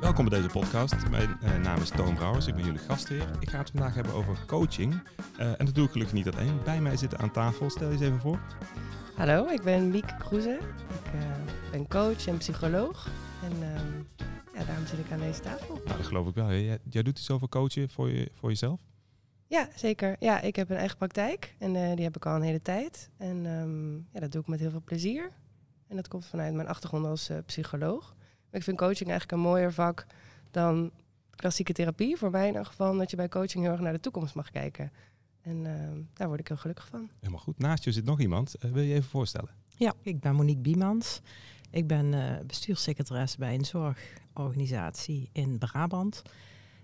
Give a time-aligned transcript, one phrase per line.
[0.00, 1.08] Welkom bij deze podcast.
[1.10, 3.28] Mijn uh, naam is Toon Brouwers, ik ben jullie gastheer.
[3.40, 4.92] Ik ga het vandaag hebben over coaching.
[5.40, 6.62] Uh, en dat doe ik gelukkig niet alleen.
[6.64, 8.38] Bij mij zitten aan tafel, stel je eens even voor.
[9.16, 10.58] Hallo, ik ben Miek Kroeze.
[11.04, 11.20] Ik uh,
[11.70, 13.08] ben coach en psycholoog.
[13.42, 15.80] En ehm, ja, daarom zit ik aan deze tafel.
[15.84, 16.52] Nou, dat geloof ik wel.
[16.52, 18.80] Jij, jij doet iets over coachen voor, je, voor jezelf?
[19.46, 20.16] Ja, zeker.
[20.18, 23.10] Ja, ik heb een eigen praktijk en die heb ik al een hele tijd.
[23.16, 25.30] En um, ja, dat doe ik met heel veel plezier.
[25.86, 28.14] En dat komt vanuit mijn achtergrond als psycholoog.
[28.50, 30.06] Maar ik vind coaching eigenlijk een mooier vak
[30.50, 30.90] dan
[31.30, 32.16] klassieke therapie.
[32.16, 34.50] Voor mij in ieder geval, dat je bij coaching heel erg naar de toekomst mag
[34.50, 34.92] kijken.
[35.42, 35.72] En uh,
[36.12, 37.10] daar word ik heel gelukkig van.
[37.20, 37.58] Helemaal goed.
[37.58, 38.54] Naast je zit nog iemand.
[38.64, 39.50] Uh, wil je even voorstellen?
[39.76, 41.20] Ja, ik ben Monique Biemans.
[41.70, 46.22] Ik ben uh, bestuurssecretaris bij een zorgorganisatie in Brabant.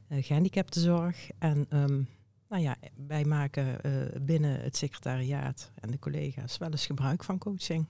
[0.09, 1.29] gehandicaptenzorg.
[1.39, 2.09] En um,
[2.53, 3.81] nou ja, wij maken
[4.25, 7.87] binnen het secretariaat en de collega's wel eens gebruik van coaching.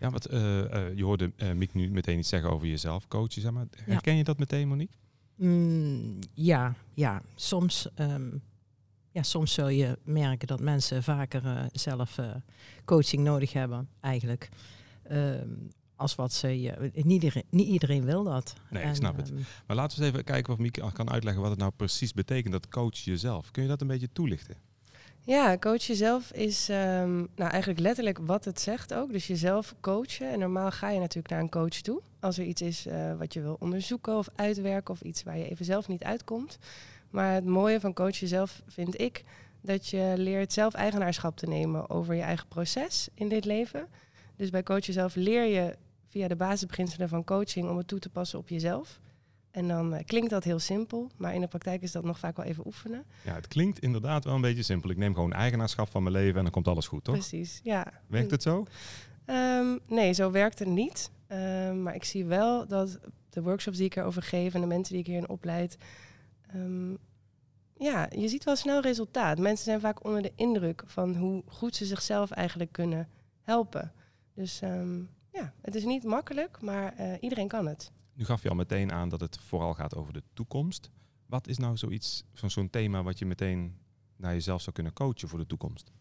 [0.00, 3.42] Ja, wat, uh, uh, je hoorde uh, Miek nu meteen iets zeggen over jezelf, coachen.
[3.42, 3.66] Zeg maar.
[3.84, 4.18] Herken ja.
[4.18, 4.94] je dat meteen, Monique?
[5.34, 7.22] Mm, ja, ja.
[7.34, 8.42] Soms, um,
[9.10, 12.18] ja, soms zul je merken dat mensen vaker zelf
[12.84, 14.48] coaching nodig hebben, eigenlijk.
[15.10, 16.60] Um, als wat ze.
[16.60, 18.54] Ja, niet, iedereen, niet iedereen wil dat.
[18.70, 19.32] Nee, en, ik snap het.
[19.66, 22.52] Maar laten we eens even kijken of Miek kan uitleggen wat het nou precies betekent,
[22.52, 23.50] dat coach jezelf.
[23.50, 24.56] Kun je dat een beetje toelichten?
[25.26, 29.12] Ja, coach jezelf is um, nou eigenlijk letterlijk wat het zegt ook.
[29.12, 30.30] Dus jezelf coachen.
[30.30, 32.00] En normaal ga je natuurlijk naar een coach toe.
[32.20, 35.48] Als er iets is uh, wat je wil onderzoeken of uitwerken of iets waar je
[35.48, 36.58] even zelf niet uitkomt.
[37.10, 39.24] Maar het mooie van coach jezelf vind ik
[39.60, 43.88] dat je leert zelf eigenaarschap te nemen over je eigen proces in dit leven.
[44.36, 45.76] Dus bij coach jezelf leer je
[46.16, 49.00] via de basisbeginselen van coaching om het toe te passen op jezelf.
[49.50, 52.36] En dan uh, klinkt dat heel simpel, maar in de praktijk is dat nog vaak
[52.36, 53.04] wel even oefenen.
[53.24, 54.90] Ja, het klinkt inderdaad wel een beetje simpel.
[54.90, 57.14] Ik neem gewoon eigenaarschap van mijn leven en dan komt alles goed, toch?
[57.14, 57.92] Precies, ja.
[58.06, 58.66] Werkt het zo?
[59.26, 61.10] Um, nee, zo werkt het niet.
[61.28, 64.92] Um, maar ik zie wel dat de workshops die ik erover geef en de mensen
[64.92, 65.76] die ik hierin opleid,
[66.54, 66.98] um,
[67.78, 69.38] ja, je ziet wel snel resultaat.
[69.38, 73.08] Mensen zijn vaak onder de indruk van hoe goed ze zichzelf eigenlijk kunnen
[73.42, 73.92] helpen.
[74.34, 74.60] Dus
[75.36, 77.92] ja, het is niet makkelijk, maar uh, iedereen kan het.
[78.14, 80.90] Nu gaf je al meteen aan dat het vooral gaat over de toekomst.
[81.26, 83.76] Wat is nou zoiets van zo'n thema wat je meteen
[84.16, 85.92] naar jezelf zou kunnen coachen voor de toekomst?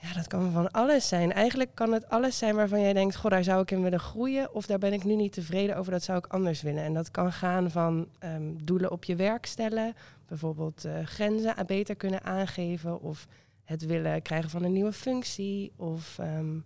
[0.00, 1.32] Ja, dat kan van alles zijn.
[1.32, 4.54] Eigenlijk kan het alles zijn waarvan jij denkt, goh, daar zou ik in willen groeien.
[4.54, 6.82] Of daar ben ik nu niet tevreden over, dat zou ik anders willen.
[6.82, 9.94] En dat kan gaan van um, doelen op je werk stellen.
[10.26, 13.00] Bijvoorbeeld uh, grenzen beter kunnen aangeven.
[13.00, 13.26] Of
[13.64, 15.72] het willen krijgen van een nieuwe functie.
[15.76, 16.64] Of um,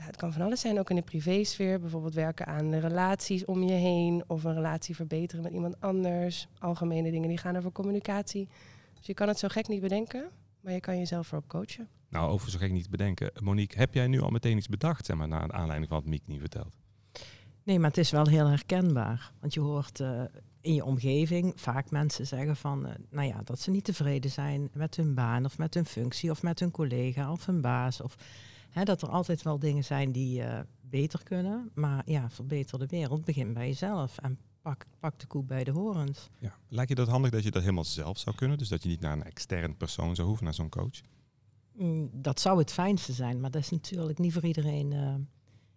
[0.00, 1.80] ja, het kan van alles zijn, ook in de privésfeer.
[1.80, 4.24] Bijvoorbeeld werken aan de relaties om je heen.
[4.26, 6.48] Of een relatie verbeteren met iemand anders.
[6.58, 8.48] Algemene dingen die gaan over communicatie.
[8.94, 10.30] Dus je kan het zo gek niet bedenken,
[10.60, 11.88] maar je kan jezelf erop coachen.
[12.08, 13.30] Nou, over zo gek niet bedenken.
[13.42, 16.22] Monique, heb jij nu al meteen iets bedacht, zeg maar, naar aanleiding van wat Miek
[16.26, 16.76] niet vertelt?
[17.62, 19.32] Nee, maar het is wel heel herkenbaar.
[19.40, 20.22] Want je hoort uh,
[20.60, 24.70] in je omgeving vaak mensen zeggen van, uh, nou ja, dat ze niet tevreden zijn
[24.72, 28.00] met hun baan of met hun functie of met hun collega of hun baas.
[28.00, 28.16] Of
[28.70, 31.70] Hè, dat er altijd wel dingen zijn die uh, beter kunnen.
[31.74, 33.24] Maar ja, verbeter de wereld.
[33.24, 34.18] Begin bij jezelf.
[34.18, 36.28] En pak, pak de koe bij de horens.
[36.38, 36.56] Ja.
[36.68, 38.58] Lijkt je dat handig dat je dat helemaal zelf zou kunnen?
[38.58, 41.00] Dus dat je niet naar een extern persoon zou hoeven, naar zo'n coach?
[41.72, 43.40] Mm, dat zou het fijnste zijn.
[43.40, 44.92] Maar dat is natuurlijk niet voor iedereen...
[44.92, 45.14] Uh,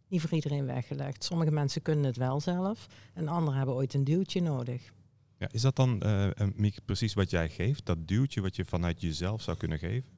[0.07, 1.23] niet voor iedereen weggelegd.
[1.23, 2.87] Sommige mensen kunnen het wel zelf.
[3.13, 4.93] En anderen hebben ooit een duwtje nodig.
[5.37, 7.85] Ja, is dat dan, uh, Miek, precies wat jij geeft?
[7.85, 10.12] Dat duwtje wat je vanuit jezelf zou kunnen geven?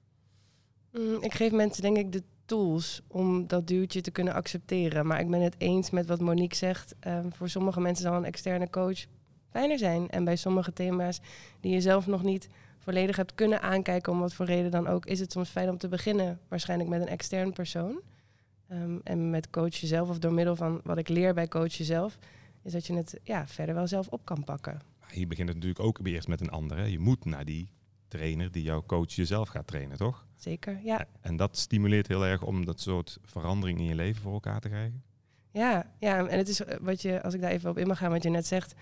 [0.97, 5.07] Mm, ik geef mensen denk ik de tools om dat duwtje te kunnen accepteren.
[5.07, 6.95] Maar ik ben het eens met wat Monique zegt.
[7.07, 9.05] Um, voor sommige mensen zal een externe coach
[9.49, 10.09] fijner zijn.
[10.09, 11.19] En bij sommige thema's
[11.59, 12.47] die je zelf nog niet
[12.79, 15.77] volledig hebt kunnen aankijken, om wat voor reden dan ook, is het soms fijn om
[15.77, 17.99] te beginnen, waarschijnlijk met een extern persoon.
[18.71, 22.17] Um, en met coach jezelf, of door middel van wat ik leer bij coach jezelf,
[22.63, 24.81] is dat je het ja, verder wel zelf op kan pakken.
[25.11, 26.91] Hier begint het natuurlijk ook eerst met een andere.
[26.91, 27.69] Je moet naar die
[28.07, 30.24] trainer die jouw coach jezelf gaat trainen, toch?
[30.35, 31.05] Zeker, ja.
[31.21, 34.69] En dat stimuleert heel erg om dat soort verandering in je leven voor elkaar te
[34.69, 35.03] krijgen?
[35.51, 37.97] Ja, ja, en het is eh, wat je, als ik daar even op in mag
[37.97, 38.73] gaan, wat je net zegt.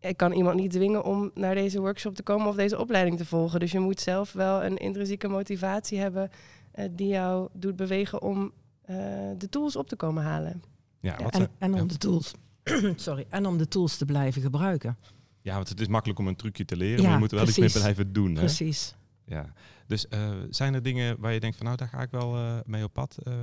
[0.00, 3.24] Ik kan iemand niet dwingen om naar deze workshop te komen of deze opleiding te
[3.24, 3.60] volgen.
[3.60, 6.30] Dus je moet zelf wel een intrinsieke motivatie hebben
[6.74, 8.52] uh, die jou doet bewegen om
[8.90, 8.96] uh,
[9.38, 10.62] de tools op te komen halen.
[11.00, 12.34] Ja, wat en, en, om de tools,
[12.96, 14.96] sorry, en om de tools te blijven gebruiken.
[15.40, 17.36] Ja, want het is makkelijk om een trucje te leren, ja, maar je moet er
[17.36, 17.64] wel precies.
[17.64, 18.34] iets mee blijven doen.
[18.34, 18.38] Hè?
[18.38, 18.94] Precies.
[19.32, 19.52] Ja,
[19.86, 22.58] dus uh, zijn er dingen waar je denkt van nou, daar ga ik wel uh,
[22.64, 23.34] mee op pad, uh,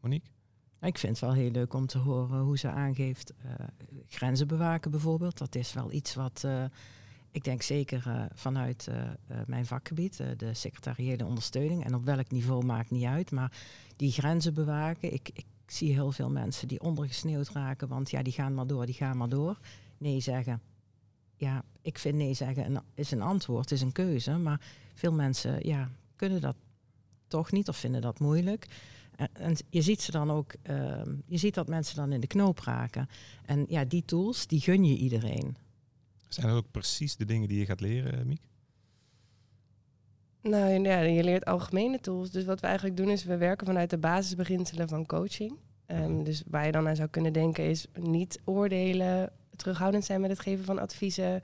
[0.00, 0.28] Monique?
[0.80, 3.32] Ik vind het wel heel leuk om te horen hoe ze aangeeft
[4.08, 5.38] grenzen bewaken bijvoorbeeld.
[5.38, 6.46] Dat is wel iets wat
[7.30, 8.88] ik denk zeker vanuit
[9.46, 11.84] mijn vakgebied, de secretariële ondersteuning.
[11.84, 13.30] En op welk niveau maakt niet uit.
[13.30, 13.52] Maar
[13.96, 15.12] die grenzen bewaken.
[15.12, 17.88] Ik, ik zie heel veel mensen die ondergesneeuwd raken.
[17.88, 19.58] Want ja, die gaan maar door, die gaan maar door.
[19.98, 20.60] Nee zeggen.
[21.36, 24.36] Ja, ik vind nee zeggen is een antwoord, is een keuze.
[24.36, 24.60] Maar
[24.94, 26.56] veel mensen ja, kunnen dat
[27.26, 28.66] toch niet of vinden dat moeilijk.
[29.16, 32.26] En, en je ziet ze dan ook, uh, je ziet dat mensen dan in de
[32.26, 33.08] knoop raken.
[33.44, 35.56] En ja, die tools, die gun je iedereen.
[36.28, 38.40] Zijn dat ook precies de dingen die je gaat leren, eh, Miek?
[40.42, 42.30] Nou ja, je leert algemene tools.
[42.30, 45.58] Dus wat we eigenlijk doen is, we werken vanuit de basisbeginselen van coaching.
[45.86, 49.32] Um, dus waar je dan aan zou kunnen denken is niet oordelen,
[49.66, 51.42] terughoudend zijn met het geven van adviezen.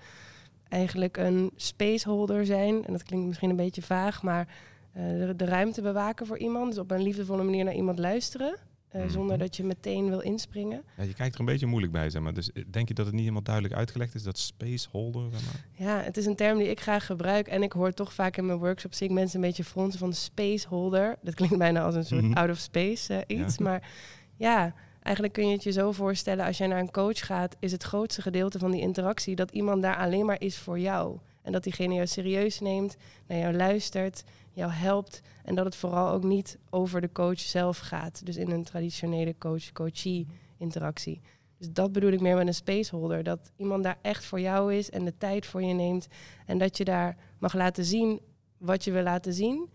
[0.69, 2.85] Eigenlijk een spaceholder zijn.
[2.85, 4.49] En dat klinkt misschien een beetje vaag, maar
[4.97, 6.69] uh, de, de, ruimte bewaken voor iemand.
[6.69, 8.57] Dus op een liefdevolle manier naar iemand luisteren.
[8.97, 10.83] Uh, Zonder dat je meteen wil inspringen.
[10.97, 12.35] Ja, je kijkt er een beetje moeilijk bij, zeg maar.
[12.35, 15.31] Dus eh, denk je dat het niet helemaal duidelijk uitgelegd is, dat spaceholder?
[15.31, 15.87] Zeg maar?
[15.87, 17.47] Ja, het is een term die ik graag gebruik.
[17.47, 20.13] En ik hoor toch vaak in mijn workshops, zie ik mensen een beetje fronsen van
[20.13, 21.19] spaceholder.
[21.23, 23.59] Dat klinkt bijna als een soort mm out of space uh, iets.
[23.59, 23.91] Maar
[24.37, 27.73] ja, eigenlijk kun je het je zo voorstellen, als jij naar een coach gaat, is
[27.73, 31.19] het grootste gedeelte van die interactie dat iemand daar alleen maar is voor jou.
[31.43, 32.97] En dat diegene jou serieus neemt,
[33.27, 35.21] naar jou luistert, jou helpt.
[35.45, 38.27] En dat het vooral ook niet over de coach zelf gaat.
[38.27, 40.27] Dus in een traditionele coach-coachee
[40.59, 41.21] interactie.
[41.59, 43.23] Dus dat bedoel ik meer met een spaceholder.
[43.23, 46.09] Dat iemand daar echt voor jou is en de tijd voor je neemt.
[46.47, 48.21] En dat je daar mag laten zien
[48.59, 49.71] wat je wil laten zien.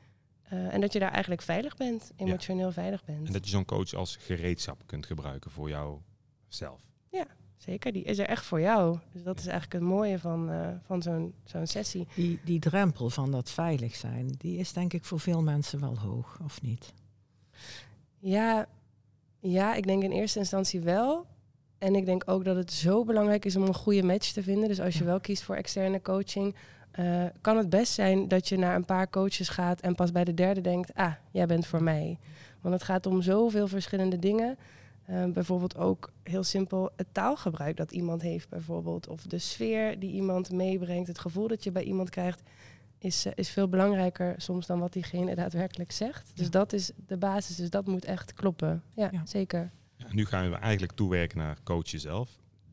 [0.54, 3.28] Uh, en dat je daar eigenlijk veilig bent, emotioneel veilig bent.
[3.28, 6.82] En dat je zo'n coach als gereedschap kunt gebruiken voor jouzelf.
[7.10, 7.26] Ja,
[7.58, 7.92] zeker.
[7.92, 9.00] Die is er echt voor jou.
[9.12, 12.08] Dus dat is eigenlijk het mooie van, uh, van zo'n zo'n sessie.
[12.16, 16.00] Die, die drempel van dat veilig zijn, die is denk ik voor veel mensen wel
[16.00, 16.94] hoog, of niet?
[18.20, 18.68] Ja,
[19.40, 21.26] ja, ik denk in eerste instantie wel.
[21.78, 24.68] En ik denk ook dat het zo belangrijk is om een goede match te vinden.
[24.68, 26.56] Dus als je wel kiest voor externe coaching,
[27.00, 30.24] uh, kan het best zijn dat je naar een paar coaches gaat en pas bij
[30.24, 32.18] de derde denkt, ah, jij bent voor mij.
[32.62, 34.58] Want het gaat om zoveel verschillende dingen.
[35.10, 39.08] Uh, bijvoorbeeld ook heel simpel het taalgebruik dat iemand heeft, bijvoorbeeld.
[39.08, 42.42] Of de sfeer die iemand meebrengt, het gevoel dat je bij iemand krijgt,
[42.98, 46.32] is, uh, is veel belangrijker soms dan wat diegene daadwerkelijk zegt.
[46.36, 48.84] Dus dat is de basis, dus dat moet echt kloppen.
[48.96, 49.22] Ja, ja.
[49.26, 49.72] zeker.
[49.96, 52.30] Ja, nu gaan we eigenlijk toewerken naar coach jezelf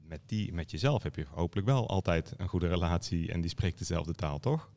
[0.08, 3.78] met, die, met jezelf heb je hopelijk wel altijd een goede relatie en die spreekt
[3.78, 4.70] dezelfde taal, toch?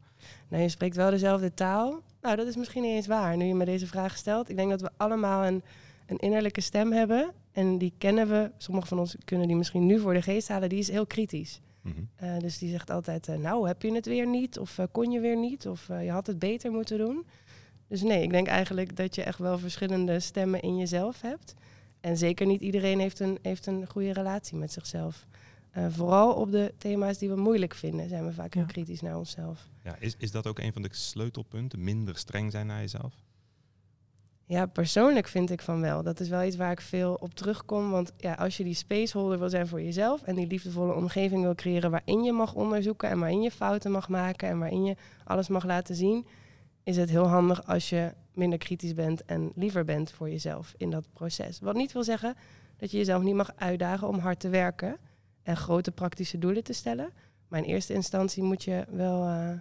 [0.47, 2.01] Nou, je spreekt wel dezelfde taal.
[2.21, 4.49] Nou, dat is misschien niet eens waar, nu je me deze vraag stelt.
[4.49, 5.63] Ik denk dat we allemaal een,
[6.05, 7.33] een innerlijke stem hebben.
[7.51, 10.69] En die kennen we, sommigen van ons kunnen die misschien nu voor de geest halen,
[10.69, 11.59] die is heel kritisch.
[11.81, 12.27] Mm -hmm.
[12.27, 15.11] uh, dus die zegt altijd, uh, nou heb je het weer niet, of uh, kon
[15.11, 17.25] je weer niet, of je had het beter moeten doen.
[17.87, 21.55] Dus nee, ik denk eigenlijk dat je echt wel verschillende stemmen in jezelf hebt.
[21.99, 25.25] En zeker niet iedereen heeft een, heeft een goede relatie met zichzelf.
[25.77, 29.17] Uh, vooral op de thema's die we moeilijk vinden, zijn we vaak heel kritisch naar
[29.17, 29.67] onszelf.
[29.83, 31.83] Ja, is, is dat ook een van de sleutelpunten?
[31.83, 33.13] Minder streng zijn naar jezelf?
[34.45, 36.03] Ja, persoonlijk vind ik van wel.
[36.03, 37.91] Dat is wel iets waar ik veel op terugkom.
[37.91, 41.55] Want ja, als je die spaceholder wil zijn voor jezelf en die liefdevolle omgeving wil
[41.55, 45.47] creëren waarin je mag onderzoeken en waarin je fouten mag maken en waarin je alles
[45.47, 46.27] mag laten zien,
[46.83, 50.89] is het heel handig als je minder kritisch bent en liever bent voor jezelf in
[50.89, 51.59] dat proces.
[51.59, 52.35] Wat niet wil zeggen
[52.77, 54.97] dat je jezelf niet mag uitdagen om hard te werken
[55.43, 57.13] en grote praktische doelen te stellen.
[57.47, 59.51] Maar in eerste instantie moet je wel uh,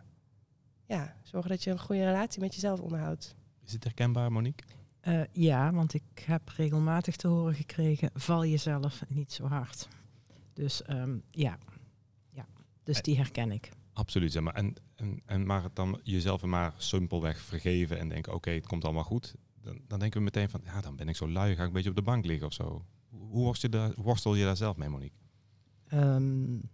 [0.86, 3.34] ja, zorgen dat je een goede relatie met jezelf onderhoudt.
[3.64, 4.66] Is het herkenbaar, Monique?
[5.08, 9.88] Uh, ja, want ik heb regelmatig te horen gekregen: val jezelf niet zo hard.
[10.52, 11.58] Dus um, ja.
[12.30, 12.46] ja,
[12.82, 13.70] dus die herken ik.
[13.96, 14.54] Absoluut, zeg maar.
[14.54, 18.84] En, en, en maar dan jezelf maar simpelweg vergeven en denken, oké, okay, het komt
[18.84, 19.34] allemaal goed.
[19.62, 21.72] Dan, dan denken we meteen van, ja, dan ben ik zo lui, ga ik een
[21.72, 22.84] beetje op de bank liggen of zo.
[23.08, 25.16] Hoe worstel je daar, worstel je daar zelf mee, Monique?
[25.92, 26.70] Um,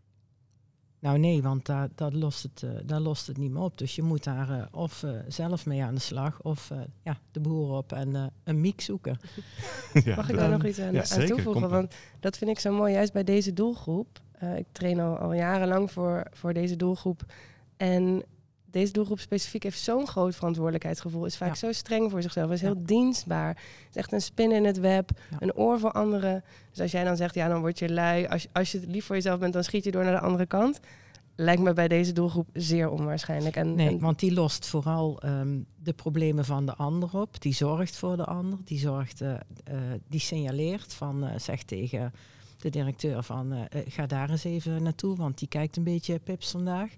[0.98, 3.78] nou nee, want daar, dat lost het, uh, daar lost het niet meer op.
[3.78, 7.40] Dus je moet daar uh, of uh, zelf mee aan de slag of ja, de
[7.40, 9.18] boer op en een miek zoeken.
[10.04, 11.68] ja, Mag ik daar nog iets aan, ja, aan toevoegen?
[11.68, 14.20] Want dat vind ik zo mooi, juist bij deze doelgroep.
[14.42, 17.22] Uh, ik train al, al jarenlang voor, voor deze doelgroep.
[17.76, 18.22] En
[18.72, 21.24] deze doelgroep specifiek heeft zo'n groot verantwoordelijkheidsgevoel.
[21.24, 21.54] Is vaak ja.
[21.54, 22.50] zo streng voor zichzelf.
[22.50, 23.62] Is heel dienstbaar.
[23.90, 25.10] Is echt een spin in het web.
[25.30, 25.36] Ja.
[25.40, 26.44] Een oor voor anderen.
[26.70, 28.26] Dus als jij dan zegt, ja, dan word je lui.
[28.26, 30.80] Als, als je lief voor jezelf bent, dan schiet je door naar de andere kant.
[31.36, 33.56] Lijkt me bij deze doelgroep zeer onwaarschijnlijk.
[33.56, 37.40] En, nee, en want die lost vooral um, de problemen van de ander op.
[37.40, 38.58] Die zorgt voor de ander.
[38.64, 39.76] Die zorgt, uh, uh,
[40.08, 42.12] die signaleert van, uh, zeg tegen
[42.62, 46.50] de directeur van uh, ga daar eens even naartoe, want die kijkt een beetje pips
[46.50, 46.94] vandaag.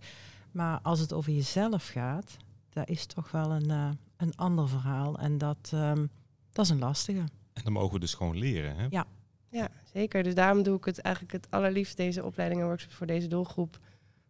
[0.51, 2.37] Maar als het over jezelf gaat,
[2.71, 5.19] dat is toch wel een, uh, een ander verhaal.
[5.19, 6.11] En dat, um,
[6.53, 7.25] dat is een lastige.
[7.53, 8.87] En dan mogen we dus gewoon leren, hè?
[8.91, 9.07] Ja.
[9.49, 10.23] Ja, zeker.
[10.23, 13.79] Dus daarom doe ik het eigenlijk het allerliefst, deze opleidingen en workshops voor deze doelgroep.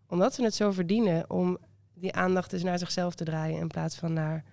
[0.06, 1.58] Omdat ze het zo verdienen om
[1.94, 4.44] die aandacht dus naar zichzelf te draaien in plaats van naar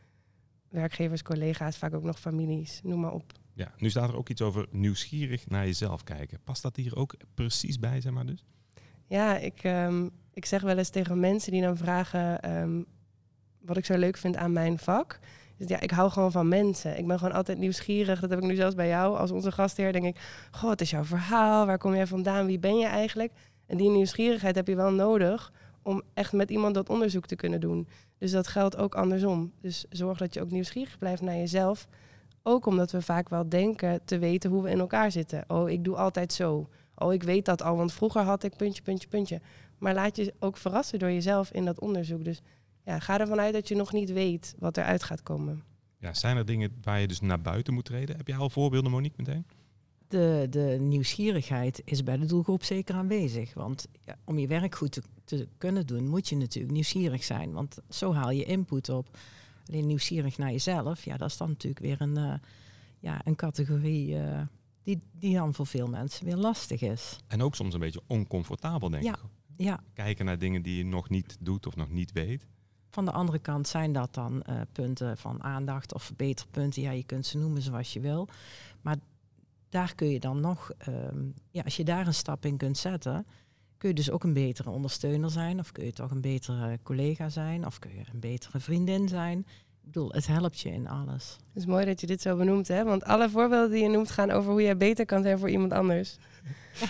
[0.70, 3.32] werkgevers, collega's, vaak ook nog families, noem maar op.
[3.54, 6.40] Ja, nu staat er ook iets over nieuwsgierig naar jezelf kijken.
[6.44, 8.46] Past dat hier ook precies bij, zeg maar dus?
[9.08, 12.82] Ja, ik, ehm, ik zeg wel eens tegen mensen die dan vragen ehm,
[13.62, 15.20] wat ik zo leuk vind aan mijn vak.
[15.58, 16.98] Dus ja, ik hou gewoon van mensen.
[16.98, 18.20] Ik ben gewoon altijd nieuwsgierig.
[18.20, 19.92] Dat heb ik nu zelfs bij jou als onze gastheer.
[19.92, 21.66] Denk ik, goh, wat is jouw verhaal?
[21.66, 22.46] Waar kom jij vandaan?
[22.46, 23.32] Wie ben je eigenlijk?
[23.66, 27.60] En die nieuwsgierigheid heb je wel nodig om echt met iemand dat onderzoek te kunnen
[27.60, 27.88] doen.
[28.18, 29.52] Dus dat geldt ook andersom.
[29.62, 31.88] Dus zorg dat je ook nieuwsgierig blijft naar jezelf.
[32.44, 35.44] Ook omdat we vaak wel denken te weten hoe we in elkaar zitten.
[35.48, 36.70] Oh, ik doe altijd zo.
[36.96, 39.42] Oh, ik weet dat al, want vroeger had ik puntje, puntje, puntje.
[39.78, 42.24] Maar laat je ook verrassen door jezelf in dat onderzoek.
[42.24, 42.42] Dus
[42.84, 45.64] ja, ga ervan uit dat je nog niet weet wat eruit gaat komen.
[46.00, 48.18] Ja, zijn er dingen waar je dus naar buiten moet treden?
[48.18, 49.46] Heb je al voorbeelden, Monique, meteen?
[50.08, 53.54] De, de nieuwsgierigheid is bij de doelgroep zeker aanwezig.
[53.54, 57.52] Want ja, om je werk goed te, te, kunnen doen, moet je natuurlijk nieuwsgierig zijn.
[57.52, 59.18] Want zo haal je input op.
[59.72, 62.34] Alleen nieuwsgierig naar jezelf, ja, dat is dan natuurlijk weer een, uh,
[63.00, 64.42] ja, een categorie uh,
[64.84, 67.18] die, die dan voor veel mensen weer lastig is.
[67.28, 69.14] En ook soms een beetje oncomfortabel, denk ja.
[69.14, 69.20] ik.
[69.58, 69.84] Ja.
[69.94, 72.48] Kijken naar dingen die je nog niet doet of nog niet weet.
[72.90, 76.82] Van de andere kant zijn dat dan uh, punten van aandacht of verbeterpunten.
[76.82, 78.28] Ja, je kunt ze noemen zoals je wil.
[78.82, 78.98] Maar
[79.70, 83.26] daar kun je dan nog, um, ja, als je daar een stap in kunt zetten,
[83.82, 85.60] kun je dus ook een betere ondersteuner zijn.
[85.60, 87.66] Of kun je toch een betere collega zijn.
[87.66, 89.40] Of kun je een betere vriendin zijn.
[89.40, 89.46] Ik
[89.84, 91.38] bedoel, het helpt je in alles.
[91.54, 92.84] Het is mooi dat je dit zo benoemt, hè?
[92.84, 95.72] Want alle voorbeelden die je noemt gaan over hoe jij beter kan zijn voor iemand
[95.74, 96.16] anders.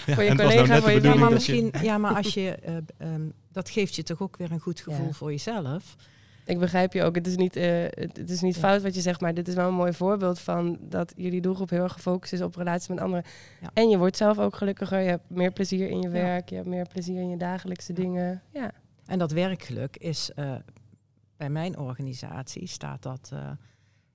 [0.05, 2.77] Ja, voor je nou collega, voor je bedoeling maar misschien, ja, maar als je, eh,
[2.97, 3.21] ehm,
[3.51, 5.11] dat geeft je toch ook weer een goed gevoel Ja.
[5.11, 5.95] voor jezelf.
[6.45, 7.15] Ik begrijp je ook.
[7.15, 8.61] Het is niet, eh, het, is niet Ja.
[8.61, 11.69] fout wat je zegt, maar dit is wel een mooi voorbeeld van dat jullie doelgroep
[11.69, 13.23] heel erg gefocust is op relaties met anderen.
[13.61, 13.69] Ja.
[13.73, 14.99] En je wordt zelf ook gelukkiger.
[14.99, 16.49] Je hebt meer plezier in je werk.
[16.49, 18.41] Je hebt meer plezier in je dagelijkse dingen.
[18.53, 18.71] Ja.
[19.05, 20.55] En dat werkgeluk is eh,
[21.37, 23.51] bij mijn organisatie staat dat, eh,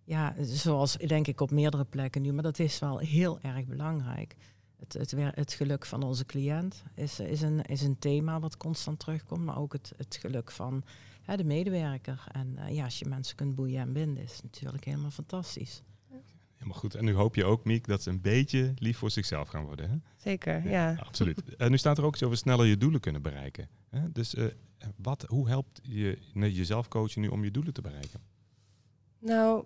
[0.05, 4.35] ja, zoals denk ik op meerdere plekken nu, maar dat is wel heel erg belangrijk.
[4.79, 8.99] Het, het, het geluk van onze cliënt is, is, een, is een thema wat constant
[8.99, 10.85] terugkomt, maar ook het, het geluk van
[11.27, 12.25] hè, de medewerker.
[12.33, 15.83] En eh, ja, als je mensen kunt boeien en binden, is het natuurlijk helemaal fantastisch.
[16.55, 16.95] Helemaal goed.
[16.95, 19.91] En nu hoop je ook, Miek, dat ze een beetje lief voor zichzelf gaan worden.
[19.91, 19.97] Hè?
[20.17, 20.97] Zeker, ja.
[20.99, 21.43] Absoluut.
[21.57, 23.69] En nu staat er ook iets over sneller je doelen kunnen bereiken.
[23.91, 24.13] Hè?
[24.13, 24.45] Dus eh,
[24.97, 28.21] wat, hoe helpt je nee, jezelf coachen nu om je doelen te bereiken?
[29.19, 29.65] Nou,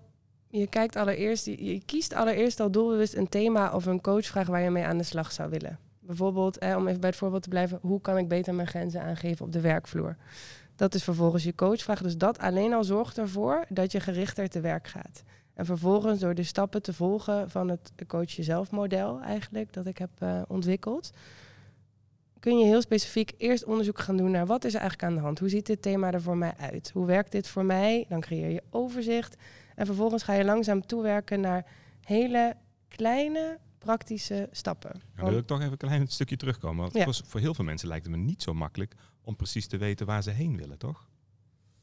[0.48, 4.62] je kijkt allereerst, je, je kiest allereerst al doelbewust een thema of een coachvraag waar
[4.62, 5.78] je mee aan de slag zou willen.
[6.00, 9.02] Bijvoorbeeld, eh, om even bij het voorbeeld te blijven, hoe kan ik beter mijn grenzen
[9.02, 10.16] aangeven op de werkvloer?
[10.80, 12.02] Dat is vervolgens je coachvraag.
[12.02, 15.22] Dus dat alleen al zorgt ervoor dat je gerichter te werk gaat.
[15.54, 19.98] En vervolgens door de stappen te volgen van het coach jezelf model eigenlijk, dat ik
[19.98, 21.10] heb eh, ontwikkeld,
[22.38, 25.24] kun je heel specifiek eerst onderzoek gaan doen naar wat is er eigenlijk aan de
[25.24, 25.38] hand?
[25.38, 26.90] Hoe ziet dit thema er voor mij uit?
[26.94, 28.04] Hoe werkt dit voor mij?
[28.08, 29.36] Dan creëer je overzicht.
[29.74, 31.66] En vervolgens ga je langzaam toewerken naar
[32.00, 32.56] hele
[32.88, 35.00] kleine praktische stappen.
[35.16, 36.80] Dan wil ik toch even een klein stukje terugkomen.
[36.92, 37.24] Want Ja.
[37.26, 40.22] voor heel veel mensen lijkt het me niet zo makkelijk om precies te weten waar
[40.22, 41.08] ze heen willen, toch?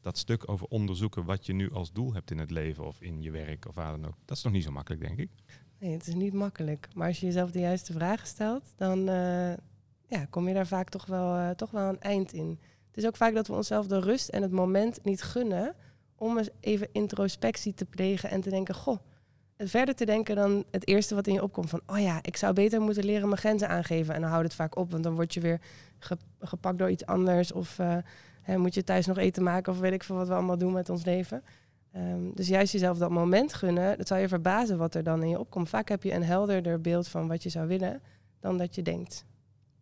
[0.01, 3.21] Dat stuk over onderzoeken wat je nu als doel hebt in het leven of in
[3.21, 4.15] je werk of waar dan ook.
[4.25, 5.29] Dat is nog niet zo makkelijk, denk ik.
[5.79, 6.87] Nee, het is niet makkelijk.
[6.93, 9.53] Maar als je jezelf de juiste vragen stelt, dan eh,
[10.07, 12.59] ja, kom je daar vaak toch wel, eh, toch wel een eind in.
[12.87, 15.75] Het is ook vaak dat we onszelf de rust en het moment niet gunnen
[16.15, 18.97] om eens even introspectie te plegen en te denken, goh,
[19.57, 22.53] verder te denken dan het eerste wat in je opkomt van, oh ja, ik zou
[22.53, 24.13] beter moeten leren mijn grenzen aangeven.
[24.13, 25.61] En dan houdt het vaak op, want dan word je weer
[25.99, 27.97] ge- gepakt door iets anders of eh,
[28.41, 30.73] hè, moet je thuis nog eten maken of weet ik veel wat we allemaal doen
[30.73, 31.43] met ons leven.
[31.91, 35.29] Ehm, dus juist jezelf dat moment gunnen, dat zal je verbazen wat er dan in
[35.29, 35.69] je opkomt.
[35.69, 38.01] Vaak heb je een helderder beeld van wat je zou willen
[38.39, 39.25] dan dat je denkt.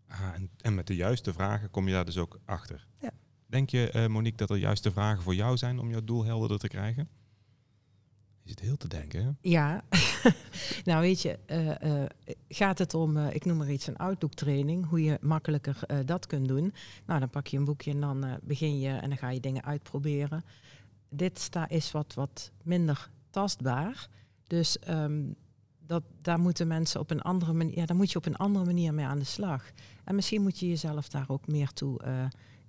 [0.07, 2.87] Ah, en, en met de juiste vragen kom je daar dus ook achter.
[2.99, 3.09] Ja.
[3.45, 6.59] Denk je, eh, Monique, dat er juiste vragen voor jou zijn om jouw doel helderder
[6.59, 7.09] te krijgen?
[8.45, 9.37] Je zit heel te denken?
[9.41, 9.83] Ja,
[10.85, 12.09] nou weet je, eh, eh,
[12.49, 16.27] gaat het om, eh, ik noem maar iets, een Outlook training, hoe je makkelijker dat
[16.27, 16.73] kunt doen.
[17.05, 19.63] Nou, dan pak je een boekje en dan begin je en dan ga je dingen
[19.63, 20.43] uitproberen.
[21.09, 24.07] Dit sta, is wat, wat minder tastbaar.
[24.47, 25.23] Dus ehm,
[25.85, 28.65] dat, daar moeten mensen op een andere manier, ja, daar moet je op een andere
[28.65, 29.71] manier mee aan de slag.
[30.03, 32.01] En misschien moet je jezelf daar ook meer toe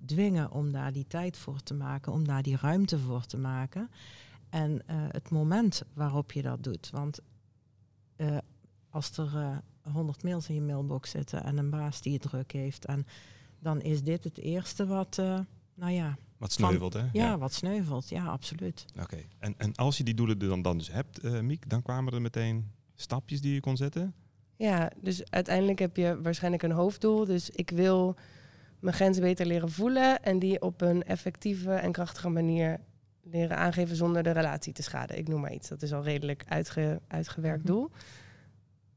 [0.05, 3.89] dwingen om daar die tijd voor te maken, om daar die ruimte voor te maken.
[4.57, 6.89] En eh, het moment waarop je dat doet.
[6.89, 7.19] Want
[8.15, 8.37] eh,
[8.89, 9.57] als er eh,
[9.93, 13.05] 100 mails in je mailbox zitten en een baas die het druk heeft, en
[13.59, 15.39] dan is dit het eerste wat, eh,
[15.73, 17.03] nou ja, Wat sneuvelt, hè?
[17.13, 18.09] ja, wat sneuvelt.
[18.09, 18.85] Ja, absoluut.
[19.01, 19.17] Oké.
[19.39, 22.13] En, en als je die doelen er dan, dan dus hebt, eh, Miek, dan kwamen
[22.13, 24.13] er meteen stapjes die je kon zetten?
[24.55, 27.25] Ja, dus uiteindelijk heb je waarschijnlijk een hoofddoel.
[27.25, 28.15] Dus ik wil
[28.79, 32.79] mijn grenzen beter leren voelen en die op een effectieve en krachtige manier
[33.31, 35.17] leren aangeven zonder de relatie te schaden.
[35.17, 35.69] Ik noem maar iets.
[35.69, 37.71] Dat is al redelijk uitge, uitgewerkt Mhm.
[37.71, 37.91] doel.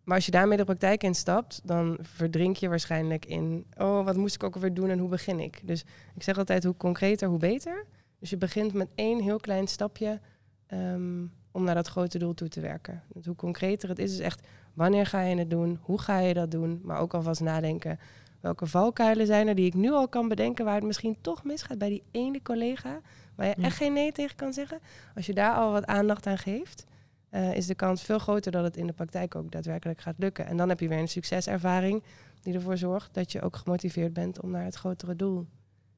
[0.05, 4.35] Maar als je daarmee de praktijk instapt, dan verdrink je waarschijnlijk in, oh, wat moest
[4.35, 5.61] ik ook alweer doen en hoe begin ik?
[5.65, 5.85] Dus
[6.15, 7.85] ik zeg altijd, hoe concreter, hoe beter.
[8.19, 10.21] Dus je begint met één heel klein stapje
[10.67, 13.03] ehm, om naar dat grote doel toe te werken.
[13.09, 16.35] Dus hoe concreter het is, is echt wanneer ga je het doen, hoe ga je
[16.35, 17.99] dat doen, maar ook alvast nadenken.
[18.41, 21.79] Welke valkuilen zijn er die ik nu al kan bedenken waar het misschien toch misgaat
[21.79, 23.01] bij die ene collega
[23.35, 23.65] waar je Ja.
[23.65, 24.79] echt geen nee tegen kan zeggen?
[25.15, 26.87] Als je daar al wat aandacht aan geeft,
[27.29, 30.47] eh, is de kans veel groter dat het in de praktijk ook daadwerkelijk gaat lukken.
[30.47, 32.03] En dan heb je weer een succeservaring
[32.43, 35.47] die ervoor zorgt dat je ook gemotiveerd bent om naar het grotere doel.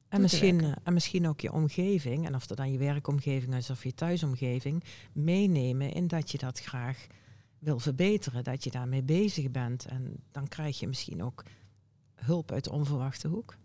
[0.09, 3.55] En te misschien, eh, en misschien ook je omgeving, en of dat dan je werkomgeving
[3.55, 7.07] is of je thuisomgeving, meenemen in dat je dat graag
[7.59, 9.87] wil verbeteren, dat je daarmee bezig bent.
[9.87, 11.43] En dan krijg je misschien ook
[12.25, 13.57] hulp uit de onverwachte hoek.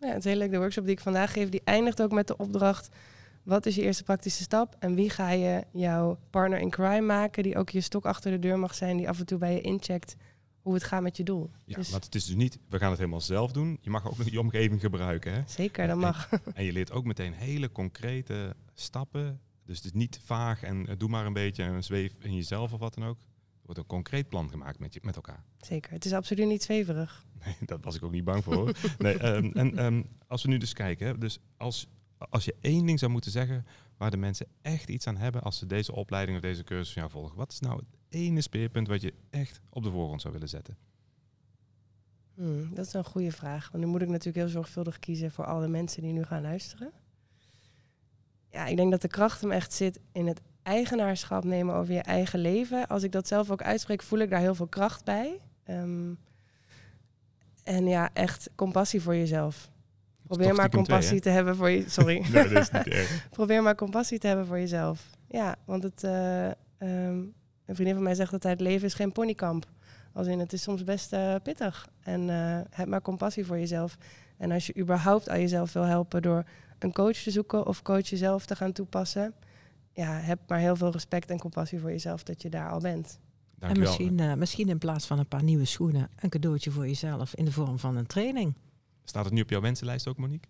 [0.00, 0.50] Ja, het is heel leuk.
[0.50, 2.88] De workshop die ik vandaag geef, die eindigt ook met de opdracht.
[3.42, 4.76] Wat is je eerste praktische stap?
[4.78, 7.42] En wie ga je jouw partner in crime maken?
[7.42, 8.96] Die ook je stok achter de deur mag zijn.
[8.96, 10.16] Die af en toe bij je incheckt
[10.62, 11.50] hoe het gaat met je doel.
[11.64, 13.78] Ja, Dus- want het is dus niet, we gaan het helemaal zelf doen.
[13.80, 15.32] Je mag ook nog je omgeving gebruiken.
[15.32, 15.42] Hè?
[15.46, 16.28] Zeker, dat mag.
[16.54, 19.40] En je leert ook meteen hele concrete stappen.
[19.64, 22.72] Dus het is niet vaag en eh, doe maar een beetje en zweef in jezelf
[22.72, 23.18] of wat dan ook.
[23.66, 25.44] Er wordt een concreet plan gemaakt met, je, met elkaar.
[25.60, 25.92] Zeker.
[25.92, 27.26] Het is absoluut niet zweverig.
[27.44, 28.72] Nee, dat was ik ook niet bang voor.
[28.98, 32.98] Nee, ehm, en ehm, als we nu dus kijken, dus als, als je één ding
[32.98, 36.42] zou moeten zeggen waar de mensen echt iets aan hebben als ze deze opleiding of
[36.42, 39.82] deze cursus van jou volgen, wat is nou het ene speerpunt wat je echt op
[39.82, 40.76] de voorgrond zou willen zetten?
[42.34, 43.70] Hmm, dat is een goede vraag.
[43.70, 46.92] Want nu moet ik natuurlijk heel zorgvuldig kiezen voor alle mensen die nu gaan luisteren.
[48.50, 52.00] Ja, ik denk dat de kracht hem echt zit in het eigenaarschap nemen over je
[52.00, 52.86] eigen leven.
[52.86, 55.40] Als ik dat zelf ook uitspreek, voel ik daar heel veel kracht bij.
[55.64, 56.12] Ehm,
[57.64, 59.70] en ja, echt compassie voor jezelf.
[60.26, 61.88] Probeer maar twee, compassie te hebben voor je.
[61.88, 62.24] Sorry.
[62.32, 63.28] Nee, dat is niet erg.
[63.30, 65.10] Probeer maar compassie te hebben voor jezelf.
[65.28, 67.18] Ja, want het, eh, ehm,
[67.66, 69.66] een vriendin van mij zegt altijd: leven is geen ponykamp.
[70.12, 71.88] Als in het is soms best eh, pittig.
[72.02, 73.96] En eh, heb maar compassie voor jezelf.
[74.36, 76.44] En als je überhaupt aan jezelf wil helpen door
[76.78, 79.34] een coach te zoeken of coach jezelf te gaan toepassen,
[79.96, 83.18] ja, heb maar heel veel respect en compassie voor jezelf dat je daar al bent.
[83.18, 83.88] En Dankjewel.
[83.88, 87.44] misschien, eh, misschien in plaats van een paar nieuwe schoenen, een cadeautje voor jezelf in
[87.44, 88.54] de vorm van een training.
[89.04, 90.48] Staat het nu op jouw wensenlijst ook, Monique?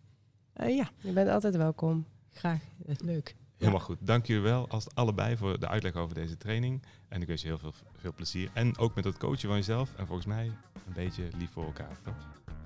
[0.52, 2.06] Eh, ja, Je bent altijd welkom.
[2.32, 2.60] graag.
[2.86, 3.36] Eh, leuk.
[3.56, 3.96] Helemaal goed.
[4.00, 6.82] Dank jullie wel als allebei voor de uitleg over deze training.
[7.08, 8.50] En ik wens je heel veel, veel plezier.
[8.52, 9.92] En ook met het coachen van jezelf.
[9.96, 10.44] En volgens mij
[10.86, 12.14] een beetje lief voor elkaar, toch?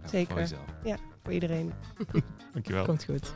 [0.03, 0.31] Ja, Zeker.
[0.31, 1.01] Voor jezelf.
[1.23, 1.73] Voor iedereen.
[2.53, 2.85] Dankjewel.
[2.85, 3.35] Komt goed.